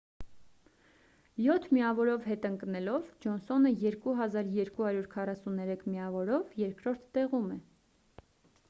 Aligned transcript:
յոթ 1.47 1.67
միավորով 1.77 2.25
հետ 2.29 2.47
ընկնելով 2.49 3.11
ջոնսոնը 3.27 3.73
2 3.85 3.93
243 4.57 5.87
միավորով 5.93 6.59
երկրորդ 6.65 7.07
տեղում 7.19 7.49
է 7.61 7.63